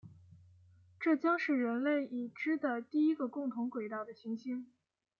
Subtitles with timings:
[0.99, 4.65] 这将是人类已知的第一个共同轨道的行星。